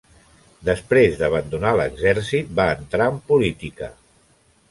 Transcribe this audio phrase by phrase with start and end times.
[0.69, 3.93] Després d'abandonar l'exèrcit, va entrar en política.